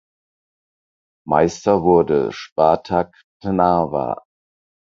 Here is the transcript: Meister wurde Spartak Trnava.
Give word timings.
Meister 1.27 1.83
wurde 1.83 2.31
Spartak 2.31 3.21
Trnava. 3.39 4.23